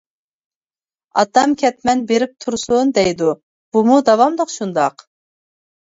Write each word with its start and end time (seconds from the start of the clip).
«ئاتام 1.23 1.51
كەتمەن 1.63 2.01
بېرىپ 2.11 2.33
تۇرسۇن 2.45 2.95
دەيدۇ»، 2.99 3.29
بۇمۇ 3.77 3.99
داۋاملىق 4.09 4.55
شۇنداق. 4.59 5.07